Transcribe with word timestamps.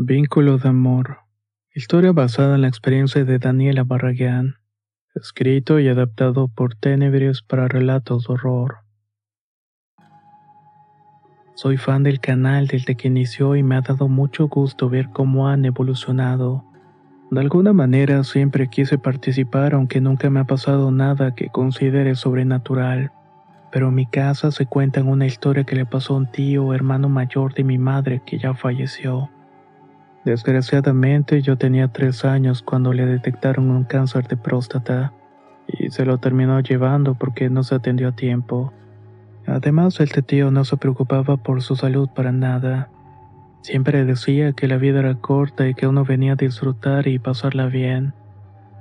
Vínculo 0.00 0.58
de 0.58 0.68
amor. 0.68 1.22
Historia 1.74 2.12
basada 2.12 2.54
en 2.54 2.60
la 2.60 2.68
experiencia 2.68 3.24
de 3.24 3.40
Daniela 3.40 3.82
Barragán. 3.82 4.54
Escrito 5.16 5.80
y 5.80 5.88
adaptado 5.88 6.46
por 6.46 6.76
Tenebris 6.76 7.42
para 7.42 7.66
relatos 7.66 8.28
de 8.28 8.34
horror. 8.34 8.76
Soy 11.56 11.78
fan 11.78 12.04
del 12.04 12.20
canal 12.20 12.68
desde 12.68 12.94
que 12.94 13.08
inició 13.08 13.56
y 13.56 13.64
me 13.64 13.74
ha 13.74 13.80
dado 13.80 14.06
mucho 14.06 14.46
gusto 14.46 14.88
ver 14.88 15.08
cómo 15.12 15.48
han 15.48 15.64
evolucionado. 15.64 16.64
De 17.32 17.40
alguna 17.40 17.72
manera 17.72 18.22
siempre 18.22 18.70
quise 18.70 18.98
participar 18.98 19.74
aunque 19.74 20.00
nunca 20.00 20.30
me 20.30 20.38
ha 20.38 20.44
pasado 20.44 20.92
nada 20.92 21.34
que 21.34 21.48
considere 21.48 22.14
sobrenatural. 22.14 23.10
Pero 23.72 23.88
en 23.88 23.96
mi 23.96 24.06
casa 24.06 24.52
se 24.52 24.64
cuenta 24.64 25.02
una 25.02 25.26
historia 25.26 25.64
que 25.64 25.74
le 25.74 25.86
pasó 25.86 26.14
a 26.14 26.18
un 26.18 26.30
tío 26.30 26.72
hermano 26.72 27.08
mayor 27.08 27.52
de 27.52 27.64
mi 27.64 27.78
madre 27.78 28.22
que 28.24 28.38
ya 28.38 28.54
falleció. 28.54 29.28
Desgraciadamente 30.28 31.40
yo 31.40 31.56
tenía 31.56 31.88
tres 31.88 32.22
años 32.22 32.60
cuando 32.60 32.92
le 32.92 33.06
detectaron 33.06 33.70
un 33.70 33.84
cáncer 33.84 34.28
de 34.28 34.36
próstata 34.36 35.14
y 35.66 35.88
se 35.88 36.04
lo 36.04 36.18
terminó 36.18 36.60
llevando 36.60 37.14
porque 37.14 37.48
no 37.48 37.62
se 37.62 37.76
atendió 37.76 38.08
a 38.08 38.12
tiempo. 38.12 38.74
Además, 39.46 39.98
este 40.00 40.20
tío 40.20 40.50
no 40.50 40.66
se 40.66 40.76
preocupaba 40.76 41.38
por 41.38 41.62
su 41.62 41.76
salud 41.76 42.10
para 42.14 42.30
nada. 42.30 42.90
Siempre 43.62 44.04
decía 44.04 44.52
que 44.52 44.68
la 44.68 44.76
vida 44.76 44.98
era 44.98 45.14
corta 45.14 45.66
y 45.66 45.72
que 45.72 45.86
uno 45.86 46.04
venía 46.04 46.34
a 46.34 46.36
disfrutar 46.36 47.08
y 47.08 47.18
pasarla 47.18 47.64
bien. 47.64 48.12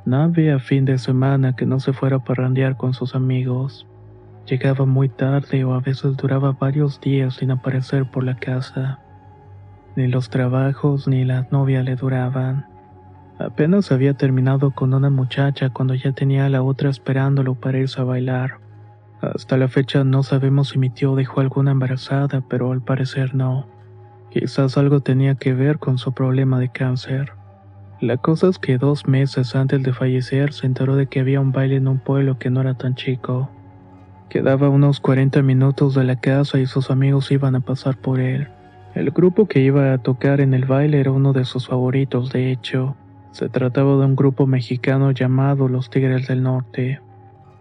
No 0.03 0.23
había 0.23 0.59
fin 0.59 0.83
de 0.83 0.97
semana 0.97 1.55
que 1.55 1.65
no 1.65 1.79
se 1.79 1.93
fuera 1.93 2.17
a 2.17 2.23
parrandear 2.25 2.75
con 2.75 2.93
sus 2.93 3.15
amigos. 3.15 3.87
Llegaba 4.45 4.85
muy 4.85 5.07
tarde 5.07 5.63
o 5.63 5.75
a 5.75 5.79
veces 5.79 6.17
duraba 6.17 6.51
varios 6.51 6.99
días 6.99 7.35
sin 7.35 7.51
aparecer 7.51 8.03
por 8.11 8.25
la 8.25 8.35
casa. 8.35 8.99
Ni 9.97 10.07
los 10.07 10.29
trabajos 10.29 11.07
ni 11.07 11.25
las 11.25 11.51
novias 11.51 11.83
le 11.83 11.95
duraban. 11.95 12.67
Apenas 13.39 13.91
había 13.91 14.13
terminado 14.13 14.69
con 14.69 14.93
una 14.93 15.09
muchacha 15.09 15.71
cuando 15.71 15.95
ya 15.95 16.11
tenía 16.11 16.45
a 16.45 16.49
la 16.49 16.61
otra 16.61 16.91
esperándolo 16.91 17.55
para 17.55 17.79
irse 17.79 17.99
a 17.99 18.03
bailar. 18.03 18.59
Hasta 19.21 19.57
la 19.57 19.67
fecha 19.67 20.03
no 20.03 20.21
sabemos 20.21 20.69
si 20.69 20.77
mi 20.77 20.91
tío 20.91 21.15
dejó 21.15 21.41
alguna 21.41 21.71
embarazada, 21.71 22.41
pero 22.47 22.71
al 22.71 22.83
parecer 22.83 23.33
no. 23.33 23.65
Quizás 24.29 24.77
algo 24.77 24.99
tenía 24.99 25.33
que 25.33 25.55
ver 25.55 25.79
con 25.79 25.97
su 25.97 26.13
problema 26.13 26.59
de 26.59 26.69
cáncer. 26.69 27.33
La 27.99 28.17
cosa 28.17 28.49
es 28.49 28.59
que 28.59 28.77
dos 28.77 29.07
meses 29.07 29.55
antes 29.55 29.81
de 29.81 29.93
fallecer 29.93 30.53
se 30.53 30.67
enteró 30.67 30.95
de 30.95 31.07
que 31.07 31.21
había 31.21 31.41
un 31.41 31.51
baile 31.51 31.77
en 31.77 31.87
un 31.87 31.97
pueblo 31.97 32.37
que 32.37 32.51
no 32.51 32.61
era 32.61 32.75
tan 32.75 32.93
chico. 32.93 33.49
Quedaba 34.29 34.69
unos 34.69 34.99
40 34.99 35.41
minutos 35.41 35.95
de 35.95 36.03
la 36.03 36.19
casa 36.19 36.59
y 36.59 36.67
sus 36.67 36.91
amigos 36.91 37.31
iban 37.31 37.55
a 37.55 37.61
pasar 37.61 37.97
por 37.97 38.19
él. 38.19 38.49
El 38.97 39.11
grupo 39.11 39.45
que 39.45 39.59
iba 39.59 39.93
a 39.93 39.99
tocar 39.99 40.41
en 40.41 40.55
el 40.55 40.65
baile 40.65 40.99
era 40.99 41.11
uno 41.11 41.31
de 41.31 41.45
sus 41.45 41.67
favoritos, 41.67 42.31
de 42.31 42.51
hecho. 42.51 42.95
Se 43.29 43.47
trataba 43.47 43.91
de 43.91 44.05
un 44.05 44.15
grupo 44.15 44.47
mexicano 44.47 45.11
llamado 45.11 45.67
Los 45.67 45.91
Tigres 45.91 46.27
del 46.27 46.41
Norte. 46.41 46.99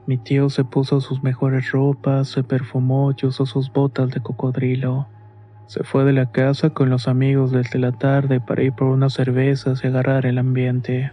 Mi 0.06 0.16
tío 0.16 0.48
se 0.48 0.64
puso 0.64 1.02
sus 1.02 1.22
mejores 1.22 1.72
ropas, 1.72 2.28
se 2.28 2.42
perfumó 2.42 3.12
y 3.12 3.26
usó 3.26 3.44
sus 3.44 3.70
botas 3.70 4.12
de 4.12 4.22
cocodrilo. 4.22 5.08
Se 5.66 5.84
fue 5.84 6.06
de 6.06 6.14
la 6.14 6.32
casa 6.32 6.70
con 6.70 6.88
los 6.88 7.06
amigos 7.06 7.50
desde 7.50 7.78
la 7.80 7.92
tarde 7.92 8.41
para 8.41 8.62
ir 8.62 8.72
por 8.72 8.88
unas 8.88 9.12
cervezas 9.12 9.84
y 9.84 9.88
agarrar 9.88 10.24
el 10.24 10.38
ambiente. 10.38 11.12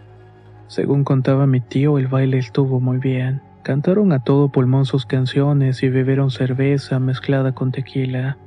Según 0.68 1.04
contaba 1.04 1.46
mi 1.46 1.60
tío, 1.60 1.98
el 1.98 2.06
baile 2.06 2.38
estuvo 2.38 2.80
muy 2.80 2.96
bien. 2.96 3.42
Cantaron 3.62 4.10
a 4.12 4.24
todo 4.24 4.48
pulmón 4.48 4.86
sus 4.86 5.04
canciones 5.04 5.82
y 5.82 5.90
bebieron 5.90 6.30
cerveza 6.30 6.98
mezclada 6.98 7.52
con 7.52 7.72
tequila. 7.72 8.38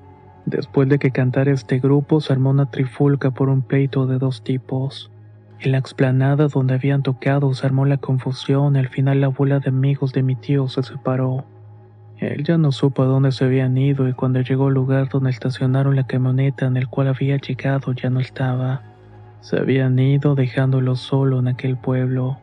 Después 0.48 0.88
de 0.88 0.98
que 0.98 1.12
cantara 1.12 1.52
este 1.52 1.78
grupo, 1.80 2.22
se 2.22 2.32
armó 2.32 2.52
una 2.52 2.72
trifulca 2.72 3.32
por 3.32 3.50
un 3.50 3.64
pleito 3.64 4.08
de 4.08 4.18
dos 4.18 4.46
tipos. 4.46 5.12
En 5.60 5.74
la 5.74 5.78
explanada 5.78 6.48
donde 6.48 6.74
habían 6.74 7.04
tocado 7.04 7.54
se 7.54 7.66
armó 7.66 7.86
la 7.86 7.98
confusión 7.98 8.78
al 8.78 8.88
final 8.88 9.20
la 9.20 9.28
bola 9.28 9.60
de 9.60 9.68
amigos 9.68 10.14
de 10.14 10.24
mi 10.24 10.38
tío 10.38 10.70
se 10.70 10.84
separó. 10.84 11.44
Él 12.16 12.46
ya 12.46 12.58
no 12.58 12.72
supo 12.72 13.04
a 13.04 13.08
dónde 13.08 13.34
se 13.34 13.44
habían 13.44 13.78
ido 13.78 14.08
y 14.08 14.14
cuando 14.14 14.40
llegó 14.40 14.68
al 14.68 14.76
lugar 14.76 15.10
donde 15.10 15.32
estacionaron 15.32 15.98
la 15.98 16.08
camioneta 16.08 16.66
en 16.66 16.78
el 16.78 16.88
cual 16.88 17.10
había 17.10 17.36
llegado 17.36 17.92
ya 17.92 18.10
no 18.10 18.22
estaba. 18.22 18.84
Se 19.42 19.58
habían 19.58 20.00
ido 20.00 20.34
dejándolo 20.34 20.96
solo 20.96 21.40
en 21.40 21.50
aquel 21.50 21.76
pueblo. 21.76 22.38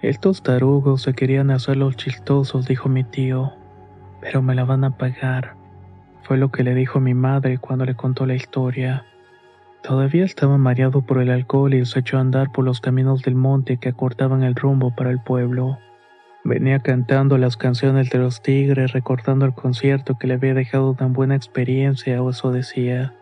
Estos 0.00 0.42
tarugos 0.42 1.02
se 1.02 1.12
querían 1.12 1.50
hacer 1.50 1.76
los 1.76 1.94
chistosos, 1.98 2.66
dijo 2.66 2.88
mi 2.88 3.04
tío, 3.04 3.52
pero 4.22 4.40
me 4.40 4.54
la 4.54 4.64
van 4.64 4.84
a 4.84 4.96
pagar. 4.96 5.62
Fue 6.24 6.38
lo 6.38 6.50
que 6.50 6.64
le 6.64 6.74
dijo 6.74 7.00
mi 7.00 7.12
madre 7.12 7.58
cuando 7.58 7.84
le 7.84 7.94
contó 7.94 8.24
la 8.24 8.34
historia. 8.34 9.04
Todavía 9.82 10.24
estaba 10.24 10.56
mareado 10.56 11.02
por 11.02 11.20
el 11.20 11.30
alcohol 11.30 11.74
y 11.74 11.84
se 11.84 12.00
echó 12.00 12.16
a 12.16 12.22
andar 12.22 12.50
por 12.50 12.64
los 12.64 12.80
caminos 12.80 13.22
del 13.22 13.34
monte 13.34 13.76
que 13.76 13.90
acortaban 13.90 14.42
el 14.42 14.54
rumbo 14.54 14.94
para 14.94 15.10
el 15.10 15.20
pueblo. 15.20 15.78
Venía 16.42 16.78
cantando 16.78 17.36
las 17.36 17.58
canciones 17.58 18.08
de 18.08 18.18
los 18.18 18.40
tigres, 18.40 18.92
recordando 18.92 19.44
el 19.44 19.52
concierto 19.52 20.16
que 20.16 20.26
le 20.26 20.34
había 20.34 20.54
dejado 20.54 20.94
tan 20.94 21.12
buena 21.12 21.36
experiencia, 21.36 22.22
o 22.22 22.30
eso 22.30 22.52
decía. 22.52 23.12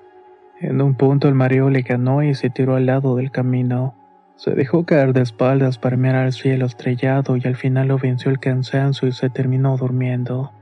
En 0.60 0.80
un 0.80 0.94
punto 0.94 1.26
el 1.26 1.34
mareo 1.34 1.70
le 1.70 1.82
ganó 1.82 2.22
y 2.22 2.36
se 2.36 2.50
tiró 2.50 2.76
al 2.76 2.86
lado 2.86 3.16
del 3.16 3.32
camino. 3.32 3.96
Se 4.36 4.52
dejó 4.52 4.86
caer 4.86 5.12
de 5.12 5.22
espaldas 5.22 5.76
para 5.76 5.96
mirar 5.96 6.26
al 6.26 6.32
cielo 6.32 6.66
estrellado 6.66 7.36
y 7.36 7.42
al 7.46 7.56
final 7.56 7.88
lo 7.88 7.98
venció 7.98 8.30
el 8.30 8.38
cansancio 8.38 9.08
y 9.08 9.12
se 9.12 9.28
terminó 9.28 9.76
durmiendo. 9.76 10.52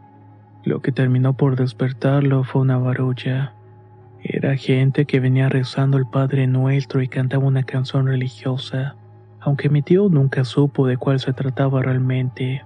Lo 0.64 0.82
que 0.82 0.92
terminó 0.92 1.32
por 1.32 1.56
despertarlo 1.56 2.44
fue 2.44 2.62
una 2.62 2.76
barulla. 2.76 3.54
Era 4.22 4.56
gente 4.56 5.06
que 5.06 5.18
venía 5.18 5.48
rezando 5.48 5.96
el 5.96 6.06
Padre 6.06 6.46
Nuestro 6.46 7.00
y 7.00 7.08
cantaba 7.08 7.46
una 7.46 7.62
canción 7.62 8.06
religiosa, 8.06 8.94
aunque 9.40 9.70
mi 9.70 9.80
tío 9.80 10.10
nunca 10.10 10.44
supo 10.44 10.86
de 10.86 10.98
cuál 10.98 11.18
se 11.18 11.32
trataba 11.32 11.82
realmente. 11.82 12.62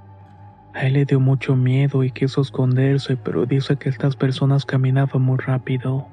A 0.75 0.87
él 0.87 0.95
le 0.95 1.05
dio 1.05 1.21
mucho 1.21 1.55
miedo 1.55 2.03
y 2.03 2.11
quiso 2.11 2.41
esconderse, 2.41 3.17
pero 3.17 3.47
dice 3.47 3.77
que 3.77 3.89
estas 3.89 4.17
personas 4.17 4.65
caminaban 4.65 5.23
muy 5.23 5.39
rápido. 5.39 6.09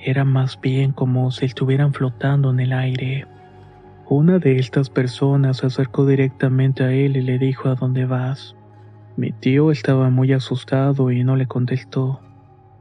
Era 0.00 0.24
más 0.24 0.60
bien 0.60 0.90
como 0.90 1.30
si 1.30 1.44
estuvieran 1.44 1.92
flotando 1.92 2.50
en 2.50 2.58
el 2.58 2.72
aire. 2.72 3.26
Una 4.08 4.40
de 4.40 4.58
estas 4.58 4.90
personas 4.90 5.58
se 5.58 5.66
acercó 5.66 6.04
directamente 6.04 6.82
a 6.82 6.90
él 6.90 7.16
y 7.16 7.22
le 7.22 7.38
dijo 7.38 7.68
a 7.68 7.76
dónde 7.76 8.04
vas. 8.04 8.56
Mi 9.16 9.30
tío 9.30 9.70
estaba 9.70 10.08
muy 10.08 10.32
asustado 10.32 11.10
y 11.10 11.22
no 11.22 11.36
le 11.36 11.46
contestó. 11.46 12.20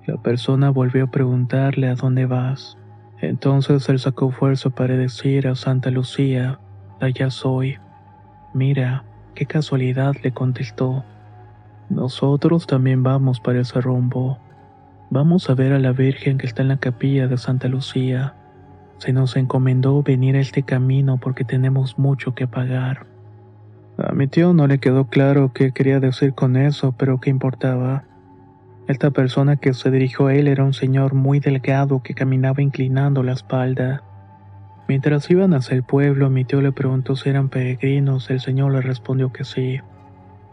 La 0.07 0.15
persona 0.15 0.69
volvió 0.69 1.05
a 1.05 1.11
preguntarle 1.11 1.89
a 1.89 1.95
dónde 1.95 2.25
vas. 2.25 2.77
Entonces 3.19 3.87
él 3.89 3.99
sacó 3.99 4.31
fuerza 4.31 4.69
para 4.69 4.95
decir 4.95 5.47
a 5.47 5.55
Santa 5.55 5.91
Lucía, 5.91 6.59
allá 7.01 7.29
soy. 7.29 7.77
Mira, 8.53 9.03
qué 9.35 9.45
casualidad 9.45 10.15
le 10.23 10.31
contestó. 10.31 11.03
Nosotros 11.89 12.65
también 12.65 13.03
vamos 13.03 13.41
para 13.41 13.59
ese 13.59 13.81
rumbo. 13.81 14.39
Vamos 15.09 15.49
a 15.49 15.53
ver 15.53 15.73
a 15.73 15.79
la 15.79 15.91
Virgen 15.91 16.37
que 16.37 16.47
está 16.47 16.61
en 16.61 16.69
la 16.69 16.77
capilla 16.77 17.27
de 17.27 17.37
Santa 17.37 17.67
Lucía. 17.67 18.35
Se 18.99 19.11
nos 19.11 19.35
encomendó 19.35 20.01
venir 20.01 20.37
a 20.37 20.39
este 20.39 20.63
camino 20.63 21.17
porque 21.17 21.43
tenemos 21.43 21.99
mucho 21.99 22.33
que 22.33 22.47
pagar. 22.47 23.10
A 23.97 24.13
mi 24.13 24.27
tío 24.27 24.53
no 24.53 24.67
le 24.67 24.79
quedó 24.79 25.07
claro 25.07 25.51
qué 25.53 25.71
quería 25.73 25.99
decir 25.99 26.33
con 26.33 26.55
eso, 26.55 26.93
pero 26.97 27.19
qué 27.19 27.29
importaba. 27.29 28.03
Esta 28.87 29.11
persona 29.11 29.57
que 29.57 29.73
se 29.73 29.91
dirigió 29.91 30.27
a 30.27 30.33
él 30.33 30.47
era 30.47 30.63
un 30.63 30.73
señor 30.73 31.13
muy 31.13 31.39
delgado 31.39 32.01
que 32.01 32.13
caminaba 32.13 32.61
inclinando 32.61 33.23
la 33.23 33.33
espalda. 33.33 34.03
Mientras 34.87 35.29
iban 35.29 35.53
hacia 35.53 35.75
el 35.75 35.83
pueblo, 35.83 36.29
mi 36.29 36.43
tío 36.43 36.61
le 36.61 36.71
preguntó 36.71 37.15
si 37.15 37.29
eran 37.29 37.49
peregrinos, 37.49 38.29
el 38.29 38.41
señor 38.41 38.73
le 38.73 38.81
respondió 38.81 39.31
que 39.31 39.43
sí. 39.43 39.79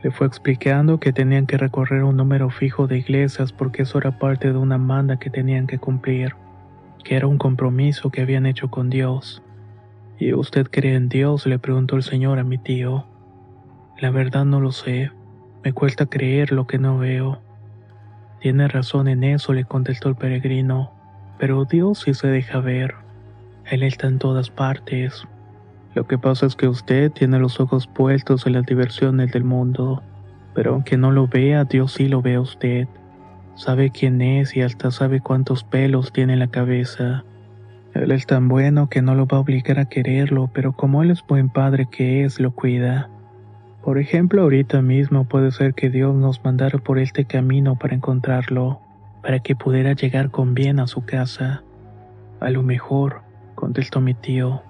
Le 0.02 0.10
fue 0.12 0.26
explicando 0.26 1.00
que 1.00 1.12
tenían 1.12 1.46
que 1.46 1.56
recorrer 1.56 2.04
un 2.04 2.16
número 2.16 2.50
fijo 2.50 2.86
de 2.86 2.98
iglesias 2.98 3.52
porque 3.52 3.82
eso 3.82 3.98
era 3.98 4.18
parte 4.18 4.52
de 4.52 4.58
una 4.58 4.78
manda 4.78 5.18
que 5.18 5.30
tenían 5.30 5.66
que 5.66 5.78
cumplir, 5.78 6.34
que 7.02 7.16
era 7.16 7.26
un 7.26 7.38
compromiso 7.38 8.10
que 8.10 8.22
habían 8.22 8.46
hecho 8.46 8.70
con 8.70 8.90
Dios. 8.90 9.42
¿Y 10.18 10.32
usted 10.34 10.68
cree 10.70 10.94
en 10.94 11.08
Dios? 11.08 11.46
le 11.46 11.58
preguntó 11.58 11.96
el 11.96 12.02
señor 12.02 12.38
a 12.38 12.44
mi 12.44 12.58
tío. 12.58 13.06
La 14.00 14.10
verdad 14.10 14.44
no 14.44 14.60
lo 14.60 14.70
sé, 14.70 15.10
me 15.64 15.72
cuesta 15.72 16.06
creer 16.06 16.52
lo 16.52 16.68
que 16.68 16.78
no 16.78 16.98
veo. 16.98 17.40
Tiene 18.40 18.68
razón 18.68 19.08
en 19.08 19.24
eso, 19.24 19.52
le 19.52 19.64
contestó 19.64 20.08
el 20.08 20.14
peregrino. 20.14 20.92
pero 21.36 21.64
Dios 21.64 22.00
sí 22.00 22.14
se 22.14 22.28
deja 22.28 22.60
ver. 22.60 22.94
Él 23.64 23.82
está 23.82 24.06
en 24.06 24.18
todas 24.18 24.50
partes. 24.50 25.24
Lo 25.94 26.06
que 26.06 26.16
pasa 26.16 26.46
es 26.46 26.54
que 26.54 26.68
usted 26.68 27.10
tiene 27.10 27.40
los 27.40 27.58
ojos 27.58 27.88
puestos 27.88 28.46
en 28.46 28.52
las 28.52 28.66
diversiones 28.66 29.32
del 29.32 29.42
mundo, 29.42 30.02
pero 30.54 30.74
aunque 30.74 30.96
no 30.96 31.10
lo 31.10 31.26
vea, 31.26 31.64
Dios 31.64 31.94
sí 31.94 32.06
lo 32.08 32.22
ve 32.22 32.36
a 32.36 32.40
usted. 32.40 32.86
Sabe 33.56 33.90
quién 33.90 34.20
es 34.20 34.56
y 34.56 34.62
hasta 34.62 34.92
sabe 34.92 35.20
cuántos 35.20 35.64
pelos 35.64 36.12
tiene 36.12 36.34
en 36.34 36.38
la 36.38 36.48
cabeza. 36.48 37.24
Él 37.94 38.12
es 38.12 38.26
tan 38.26 38.46
bueno 38.46 38.88
que 38.88 39.02
no 39.02 39.16
lo 39.16 39.26
va 39.26 39.38
a 39.38 39.40
obligar 39.40 39.80
a 39.80 39.88
quererlo, 39.88 40.50
pero 40.52 40.72
como 40.72 41.02
él 41.02 41.10
es 41.10 41.24
buen 41.26 41.48
padre 41.48 41.88
que 41.90 42.24
es, 42.24 42.38
lo 42.38 42.52
cuida. 42.52 43.10
Por 43.88 43.96
ejemplo, 43.96 44.42
ahorita 44.42 44.82
mismo 44.82 45.24
puede 45.24 45.50
ser 45.50 45.72
que 45.72 45.88
Dios 45.88 46.14
nos 46.14 46.44
mandara 46.44 46.78
por 46.78 46.98
este 46.98 47.24
camino 47.24 47.78
para 47.78 47.94
encontrarlo, 47.94 48.82
para 49.22 49.38
que 49.38 49.56
pudiera 49.56 49.94
llegar 49.94 50.30
con 50.30 50.52
bien 50.52 50.78
a 50.78 50.86
su 50.86 51.06
casa. 51.06 51.62
A 52.38 52.50
lo 52.50 52.62
mejor, 52.62 53.22
contestó 53.54 54.02
mi 54.02 54.12
tío. 54.12 54.60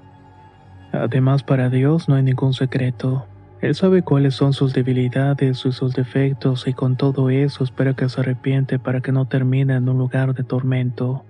Además, 0.92 1.42
para 1.42 1.68
Dios 1.68 2.08
no 2.08 2.14
hay 2.14 2.22
ningún 2.22 2.52
secreto. 2.52 3.26
Él 3.60 3.74
sabe 3.74 4.02
cuáles 4.02 4.34
son 4.34 4.52
sus 4.52 4.72
debilidades 4.72 5.66
y 5.66 5.72
sus 5.72 5.94
defectos 5.94 6.68
y 6.68 6.72
con 6.72 6.96
todo 6.96 7.28
eso 7.28 7.64
espera 7.64 7.94
que 7.94 8.08
se 8.08 8.20
arrepiente 8.20 8.78
para 8.78 9.00
que 9.00 9.10
no 9.10 9.24
termine 9.24 9.74
en 9.74 9.88
un 9.88 9.98
lugar 9.98 10.32
de 10.32 10.44
tormento. 10.44 11.24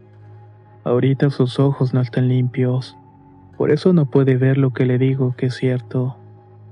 Ahorita 0.84 1.30
sus 1.30 1.58
ojos 1.58 1.94
no 1.94 2.02
están 2.02 2.28
limpios, 2.28 2.98
por 3.56 3.70
eso 3.70 3.94
no 3.94 4.10
puede 4.10 4.36
ver 4.36 4.58
lo 4.58 4.74
que 4.74 4.84
le 4.84 4.98
digo 4.98 5.34
que 5.38 5.46
es 5.46 5.54
cierto. 5.54 6.18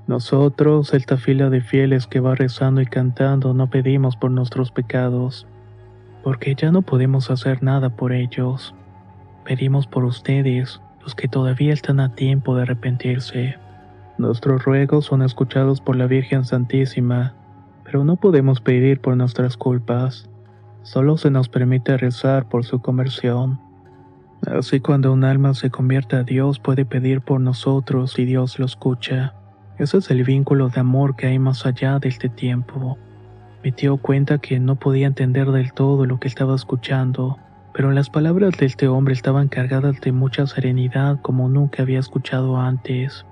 Nosotros, 0.07 0.95
esta 0.95 1.17
fila 1.17 1.51
de 1.51 1.61
fieles 1.61 2.07
que 2.07 2.21
va 2.21 2.37
rezando 2.37 2.81
y 2.81 2.87
cantando, 2.87 3.55
no 3.55 3.69
pedimos 3.71 4.17
por 4.17 4.31
nuestros 4.31 4.71
pecados, 4.71 5.49
porque 6.23 6.55
ya 6.55 6.71
no 6.71 6.83
podemos 6.83 7.29
hacer 7.29 7.65
nada 7.65 7.91
por 7.91 8.13
ellos. 8.13 8.73
Pedimos 9.45 9.89
por 9.89 10.05
ustedes, 10.05 10.81
los 11.03 11.17
que 11.17 11.27
todavía 11.27 11.73
están 11.73 11.99
a 11.99 12.15
tiempo 12.15 12.55
de 12.55 12.63
arrepentirse. 12.63 13.57
Nuestros 14.17 14.65
ruegos 14.65 15.07
son 15.07 15.23
escuchados 15.23 15.81
por 15.81 15.97
la 15.97 16.07
Virgen 16.07 16.45
Santísima, 16.45 17.35
pero 17.83 18.05
no 18.05 18.15
podemos 18.15 18.61
pedir 18.61 19.01
por 19.01 19.17
nuestras 19.17 19.57
culpas. 19.57 20.31
Solo 20.83 21.17
se 21.17 21.33
nos 21.33 21.49
permite 21.49 21.97
rezar 21.97 22.49
por 22.49 22.65
su 22.65 22.81
conversión. 22.81 23.59
Así 24.47 24.79
cuando 24.79 25.13
un 25.13 25.25
alma 25.25 25.53
se 25.55 25.71
convierte 25.71 26.15
a 26.15 26.23
Dios 26.23 26.61
puede 26.61 26.85
pedir 26.85 27.23
por 27.23 27.41
nosotros 27.41 28.21
y 28.21 28.25
Dios 28.25 28.61
lo 28.61 28.67
escucha. 28.67 29.35
Ese 29.79 29.99
es 29.99 30.11
el 30.11 30.25
vínculo 30.25 30.71
de 30.71 30.81
amor 30.81 31.17
que 31.17 31.27
hay 31.27 31.39
más 31.39 31.67
allá 31.67 31.99
de 31.99 32.09
este 32.09 32.31
tiempo. 32.31 32.97
Mi 33.63 33.73
tío 33.73 33.99
cuenta 33.99 34.39
que 34.39 34.59
no 34.59 34.77
podía 34.77 35.07
entender 35.07 35.51
del 35.51 35.73
todo 35.73 36.07
lo 36.07 36.19
que 36.19 36.29
estaba 36.29 36.55
escuchando, 36.55 37.39
pero 37.75 37.91
las 37.93 38.09
palabras 38.09 38.57
de 38.59 38.65
este 38.65 38.89
hombre 38.89 39.13
estaban 39.13 39.49
cargadas 39.49 40.01
de 40.01 40.13
mucha 40.13 40.47
serenidad 40.47 41.21
como 41.21 41.51
nunca 41.51 41.83
había 41.83 41.99
escuchado 41.99 42.57
antes. 42.57 43.27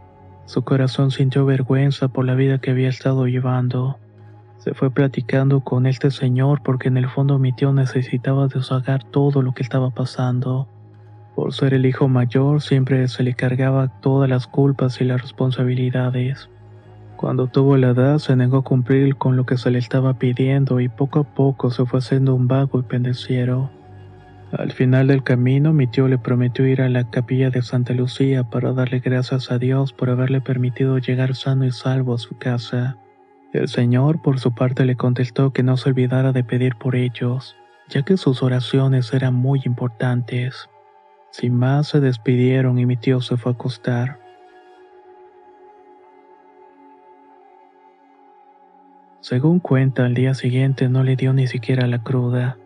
Su 0.44 0.62
corazón 0.64 1.10
sintió 1.10 1.46
vergüenza 1.46 2.08
por 2.08 2.26
la 2.26 2.34
vida 2.34 2.58
que 2.58 2.72
había 2.72 2.90
estado 2.90 3.26
llevando. 3.26 3.98
Se 4.58 4.74
fue 4.74 4.90
platicando 4.90 5.60
con 5.60 5.86
este 5.86 6.10
señor 6.10 6.62
porque 6.62 6.88
en 6.88 6.98
el 6.98 7.08
fondo 7.08 7.38
mi 7.38 7.54
tío 7.54 7.72
necesitaba 7.72 8.48
desahogar 8.48 9.02
todo 9.02 9.40
lo 9.40 9.52
que 9.52 9.62
estaba 9.62 9.90
pasando. 9.90 10.68
Por 11.34 11.52
ser 11.52 11.74
el 11.74 11.84
hijo 11.84 12.08
mayor 12.08 12.62
siempre 12.62 13.08
se 13.08 13.22
le 13.22 13.34
cargaba 13.34 13.88
todas 14.00 14.28
las 14.28 14.46
culpas 14.46 15.00
y 15.00 15.04
las 15.04 15.20
responsabilidades. 15.20 16.48
Cuando 17.16 17.46
tuvo 17.48 17.76
la 17.76 17.90
edad 17.90 18.18
se 18.18 18.36
negó 18.36 18.58
a 18.58 18.64
cumplir 18.64 19.16
con 19.16 19.36
lo 19.36 19.44
que 19.46 19.56
se 19.56 19.70
le 19.70 19.78
estaba 19.78 20.14
pidiendo 20.14 20.80
y 20.80 20.88
poco 20.88 21.20
a 21.20 21.24
poco 21.24 21.70
se 21.70 21.86
fue 21.86 21.98
haciendo 21.98 22.34
un 22.34 22.48
vago 22.48 22.78
y 22.80 22.82
pendenciero. 22.82 23.70
Al 24.52 24.70
final 24.70 25.08
del 25.08 25.24
camino, 25.24 25.72
mi 25.72 25.88
tío 25.88 26.06
le 26.06 26.18
prometió 26.18 26.64
ir 26.66 26.80
a 26.80 26.88
la 26.88 27.10
capilla 27.10 27.50
de 27.50 27.62
Santa 27.62 27.92
Lucía 27.92 28.44
para 28.44 28.72
darle 28.72 29.00
gracias 29.00 29.50
a 29.50 29.58
Dios 29.58 29.92
por 29.92 30.10
haberle 30.10 30.40
permitido 30.40 30.98
llegar 30.98 31.34
sano 31.34 31.64
y 31.64 31.72
salvo 31.72 32.14
a 32.14 32.18
su 32.18 32.38
casa. 32.38 32.96
El 33.52 33.66
Señor, 33.68 34.22
por 34.22 34.38
su 34.38 34.54
parte, 34.54 34.84
le 34.84 34.94
contestó 34.94 35.52
que 35.52 35.64
no 35.64 35.76
se 35.76 35.88
olvidara 35.88 36.32
de 36.32 36.44
pedir 36.44 36.76
por 36.76 36.94
ellos, 36.94 37.56
ya 37.88 38.02
que 38.02 38.16
sus 38.16 38.42
oraciones 38.44 39.12
eran 39.12 39.34
muy 39.34 39.60
importantes. 39.64 40.68
Sin 41.36 41.56
más, 41.56 41.88
se 41.88 41.98
despidieron 41.98 42.78
y 42.78 42.86
mi 42.86 42.96
tío 42.96 43.20
se 43.20 43.36
fue 43.36 43.50
a 43.50 43.54
acostar. 43.56 44.20
Según 49.18 49.58
cuenta, 49.58 50.04
al 50.04 50.14
día 50.14 50.34
siguiente 50.34 50.88
no 50.88 51.02
le 51.02 51.16
dio 51.16 51.32
ni 51.32 51.48
siquiera 51.48 51.88
la 51.88 52.04
cruda. 52.04 52.56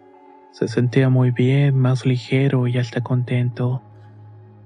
Se 0.51 0.69
sentía 0.69 1.09
muy 1.09 1.31
bien, 1.31 1.79
más 1.79 2.05
ligero 2.05 2.67
y 2.67 2.77
hasta 2.77 3.01
contento. 3.01 3.81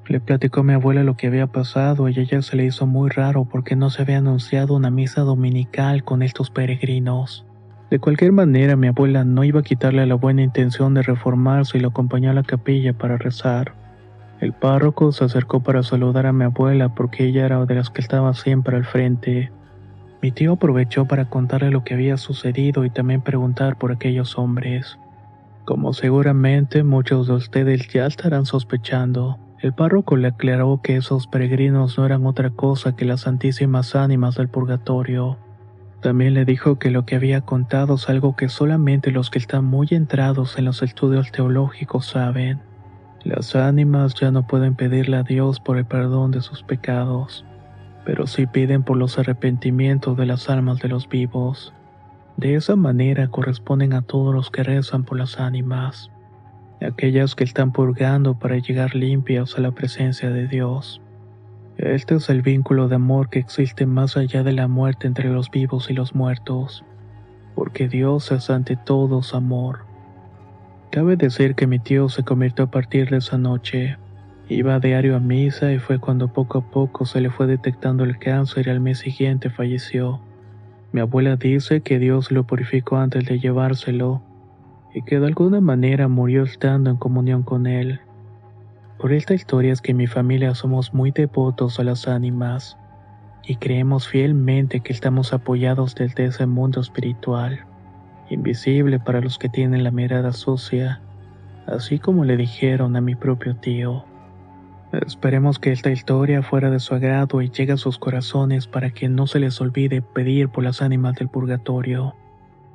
Le 0.08 0.19
platicó 0.19 0.62
a 0.62 0.64
mi 0.64 0.72
abuela 0.72 1.05
lo 1.05 1.16
que 1.16 1.28
había 1.28 1.46
pasado 1.46 2.08
y 2.08 2.19
a 2.19 2.22
ella 2.22 2.43
se 2.43 2.56
le 2.56 2.64
hizo 2.64 2.88
muy 2.88 3.08
raro 3.08 3.44
porque 3.44 3.76
no 3.76 3.88
se 3.88 4.02
había 4.02 4.19
anunciado 4.19 4.75
una 4.75 4.90
misa 4.90 5.20
dominical 5.20 6.02
con 6.02 6.22
estos 6.22 6.50
peregrinos. 6.50 7.46
De 7.88 8.00
cualquier 8.00 8.32
manera, 8.32 8.75
mi 8.75 8.88
abuela 8.88 9.22
no 9.22 9.44
iba 9.44 9.60
a 9.60 9.62
quitarle 9.62 10.05
la 10.06 10.16
buena 10.16 10.43
intención 10.43 10.93
de 10.93 11.02
reformarse 11.02 11.78
y 11.78 11.81
lo 11.81 11.90
acompañó 11.90 12.32
a 12.32 12.34
la 12.34 12.43
capilla 12.43 12.94
para 12.94 13.16
rezar. 13.16 13.81
El 14.43 14.53
párroco 14.53 15.12
se 15.12 15.25
acercó 15.25 15.61
para 15.61 15.85
saludar 15.85 16.27
a 16.27 16.33
mi 16.33 16.43
abuela 16.43 16.89
porque 16.89 17.27
ella 17.27 17.47
era 17.47 17.65
de 17.65 17.77
las 17.77 17.91
que 17.91 18.00
estaba 18.00 18.35
siempre 18.35 18.77
al 18.77 18.85
frente. 18.85 19.53
Mi 20.21 20.33
tío 20.33 20.55
aprovechó 20.55 21.06
para 21.06 21.31
contarle 21.31 21.71
lo 21.71 21.85
que 21.85 21.94
había 21.94 22.17
sucedido 22.17 22.85
y 22.85 22.91
también 22.91 23.21
preguntar 23.21 23.79
por 23.79 23.93
aquellos 23.93 24.37
hombres. 24.37 24.99
Como 25.65 25.93
seguramente 25.93 26.83
muchos 26.83 27.29
de 27.29 27.35
ustedes 27.35 27.87
ya 27.87 28.05
estarán 28.05 28.44
sospechando, 28.44 29.39
el 29.61 29.75
párroco 29.75 30.17
le 30.17 30.27
aclaró 30.27 30.81
que 30.83 30.97
esos 30.97 31.29
peregrinos 31.29 31.97
no 31.97 32.05
eran 32.05 32.27
otra 32.27 32.50
cosa 32.50 32.97
que 32.97 33.05
las 33.05 33.21
santísimas 33.21 33.94
ánimas 33.94 34.35
del 34.35 34.49
purgatorio. 34.49 35.39
También 36.00 36.35
le 36.35 36.44
dijo 36.44 36.81
que 36.81 36.91
lo 36.91 37.06
que 37.06 37.15
había 37.15 37.43
contado 37.43 37.94
es 37.94 38.09
algo 38.09 38.35
que 38.35 38.49
solamente 38.49 39.12
los 39.12 39.31
que 39.31 39.39
están 39.39 39.67
muy 39.67 39.87
entrados 39.93 40.59
en 40.59 40.65
los 40.65 40.83
estudios 40.83 41.31
teológicos 41.31 42.06
saben. 42.06 42.71
Las 43.24 43.54
ánimas 43.54 44.14
ya 44.14 44.32
no 44.32 44.48
pueden 44.48 44.74
pedirle 44.74 45.16
a 45.16 45.22
Dios 45.22 45.60
por 45.60 45.78
el 45.78 45.84
perdón 45.84 46.32
de 46.32 46.40
sus 46.40 46.64
pecados, 46.64 47.44
pero 48.04 48.26
sí 48.26 48.46
piden 48.46 48.82
por 48.82 48.96
los 48.96 49.16
arrepentimientos 49.16 50.16
de 50.16 50.26
las 50.26 50.50
almas 50.50 50.80
de 50.80 50.88
los 50.88 51.08
vivos. 51.08 51.72
De 52.36 52.56
esa 52.56 52.74
manera 52.74 53.28
corresponden 53.28 53.92
a 53.92 54.02
todos 54.02 54.34
los 54.34 54.50
que 54.50 54.64
rezan 54.64 55.04
por 55.04 55.19
las 55.19 55.38
ánimas, 55.38 56.10
aquellas 56.84 57.36
que 57.36 57.44
están 57.44 57.72
purgando 57.72 58.38
para 58.38 58.58
llegar 58.58 58.96
limpias 58.96 59.56
a 59.56 59.60
la 59.60 59.70
presencia 59.70 60.31
de 60.31 60.48
Dios. 60.48 61.00
Este 61.76 62.17
es 62.17 62.29
el 62.29 62.43
vínculo 62.43 62.88
de 62.88 62.96
amor 62.96 63.31
que 63.31 63.38
existe 63.38 63.86
más 63.86 64.17
allá 64.17 64.43
de 64.43 64.52
la 64.52 64.67
muerte 64.67 65.06
entre 65.06 65.31
los 65.31 65.48
vivos 65.48 65.91
y 65.91 65.94
los 65.94 66.14
muertos, 66.14 66.84
porque 67.55 67.86
Dios 67.86 68.32
es 68.32 68.50
ante 68.50 68.76
todos 68.76 69.32
amor. 69.32 69.92
Cabe 70.93 71.17
decir 71.17 71.55
que 71.55 71.67
mi 71.67 71.79
tío 71.79 72.11
se 72.11 72.22
convirtió 72.22 72.67
a 72.67 72.70
partir 72.70 73.08
de 73.08 73.17
esa 73.17 73.39
noche. 73.39 73.96
Iba 74.51 74.75
a 74.75 74.79
diario 74.79 75.17
a 75.17 75.20
misa 75.20 75.72
y 75.72 75.79
fue 75.79 75.99
cuando 75.99 76.29
poco 76.29 76.58
a 76.58 76.70
poco 76.70 77.06
se 77.06 77.22
le 77.22 77.31
fue 77.31 77.46
detectando 77.46 78.05
el 78.05 78.19
cáncer 78.19 78.67
y 78.67 78.70
al 78.70 78.81
mes 78.81 78.99
siguiente 78.99 79.49
falleció. 79.49 80.20
Mi 80.93 81.01
abuela 81.01 81.37
dice 81.37 81.81
que 81.81 81.99
Dios 81.99 82.31
lo 82.31 82.44
purificó 82.44 82.99
antes 82.99 83.25
de 83.25 83.41
llevárselo 83.41 84.20
y 84.93 85.01
que 85.01 85.19
de 85.19 85.29
alguna 85.29 85.63
manera 85.63 86.08
murió 86.08 86.43
estando 86.43 86.91
en 86.91 86.99
comunión 86.99 87.43
con 87.43 87.67
él. 87.67 88.01
Por 88.99 89.15
esta 89.15 89.32
historia 89.32 89.72
es 89.72 89.81
que 89.81 89.94
mi 89.94 90.06
familia 90.06 90.55
somos 90.55 90.93
muy 90.93 91.11
devotos 91.11 91.81
a 91.81 91.84
las 91.84 92.06
ánimas 92.06 92.77
y 93.43 93.56
creemos 93.56 94.06
fielmente 94.06 94.81
que 94.81 94.93
estamos 94.93 95.32
apoyados 95.32 95.94
desde 95.94 96.27
ese 96.27 96.44
mundo 96.44 96.82
espiritual, 96.82 97.65
invisible 98.32 98.98
para 98.98 99.20
los 99.20 99.39
que 99.39 99.48
tienen 99.48 99.84
la 99.84 99.91
mirada 99.91 100.32
sucia, 100.32 101.01
así 101.67 101.98
como 101.98 102.24
le 102.24 102.36
dijeron 102.36 102.96
a 102.96 103.01
mi 103.01 103.15
propio 103.15 103.56
tío. 103.56 104.05
Esperemos 104.93 105.58
que 105.58 105.72
esta 105.72 105.91
historia 105.91 106.43
fuera 106.43 106.70
de 106.70 106.81
su 106.81 106.94
agrado 106.94 107.41
y 107.41 107.48
llegue 107.48 107.72
a 107.72 107.79
sus 107.79 107.98
corazones 107.98 108.67
para 108.67 108.91
que 108.91 109.08
no 109.08 109.27
se 109.27 109.39
les 109.39 109.60
olvide 109.60 110.03
pedir 110.03 110.51
por 110.51 110.65
las 110.65 110.82
ánimas 110.82 111.15
del 111.15 111.29
purgatorio, 111.29 112.15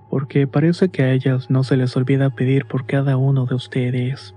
porque 0.10 0.48
parece 0.48 0.90
que 0.90 1.04
a 1.04 1.12
ellas 1.12 1.50
no 1.50 1.64
se 1.64 1.78
les 1.78 1.96
olvida 1.96 2.32
pedir 2.32 2.66
por 2.66 2.86
cada 2.86 3.18
uno 3.18 3.46
de 3.46 3.56
ustedes. 3.56 4.34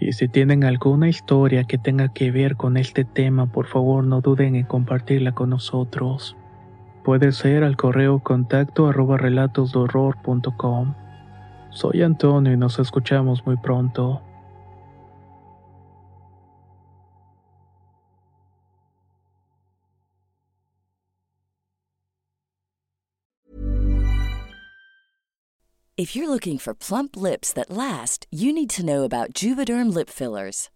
Y 0.00 0.12
si 0.12 0.26
tienen 0.26 0.64
alguna 0.64 1.08
historia 1.08 1.64
que 1.64 1.78
tenga 1.78 2.08
que 2.08 2.30
ver 2.30 2.56
con 2.56 2.76
este 2.76 3.04
tema, 3.04 3.46
por 3.46 3.66
favor 3.66 4.04
no 4.04 4.20
duden 4.20 4.56
en 4.56 4.64
compartirla 4.64 5.32
con 5.32 5.50
nosotros. 5.50 6.36
Puede 7.04 7.32
ser 7.32 7.64
al 7.64 7.76
correo 7.76 8.20
contacto 8.20 8.86
arroba 8.86 9.16
relatosdorror.com. 9.16 10.94
Soy 11.70 12.02
Antonio 12.02 12.52
y 12.52 12.56
nos 12.56 12.78
escuchamos 12.78 13.44
muy 13.44 13.56
pronto. 13.56 14.22
If 26.02 26.16
you're 26.16 26.28
looking 26.28 26.58
for 26.58 26.74
plump 26.74 27.16
lips 27.16 27.52
that 27.52 27.70
last, 27.70 28.26
you 28.30 28.52
need 28.52 28.70
to 28.70 28.84
know 28.84 29.04
about 29.04 29.34
Juvederm 29.34 29.94
lip 29.94 30.08
fillers. 30.10 30.68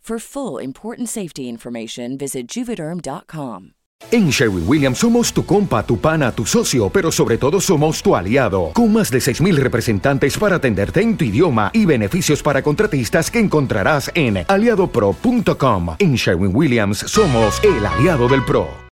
For 0.00 0.18
full 0.18 0.60
important 0.60 1.08
safety 1.08 1.48
information, 1.48 2.18
visit 2.18 2.48
juvederm.com. 2.48 3.74
En 4.10 4.30
Sherwin 4.30 4.64
Williams 4.66 4.98
somos 4.98 5.32
tu 5.32 5.44
compa, 5.44 5.84
tu 5.84 5.98
pana, 5.98 6.32
tu 6.32 6.44
socio, 6.44 6.88
pero 6.88 7.12
sobre 7.12 7.38
todo 7.38 7.60
somos 7.60 8.02
tu 8.02 8.16
aliado, 8.16 8.72
con 8.72 8.92
más 8.92 9.10
de 9.10 9.18
6.000 9.18 9.56
representantes 9.56 10.36
para 10.36 10.56
atenderte 10.56 11.00
en 11.00 11.16
tu 11.16 11.24
idioma 11.24 11.70
y 11.72 11.84
beneficios 11.84 12.42
para 12.42 12.62
contratistas 12.62 13.30
que 13.30 13.38
encontrarás 13.38 14.10
en 14.14 14.44
aliadopro.com. 14.48 15.96
En 15.98 16.14
Sherwin 16.16 16.56
Williams 16.56 16.98
somos 16.98 17.62
el 17.62 17.86
aliado 17.86 18.26
del 18.26 18.44
PRO. 18.44 18.89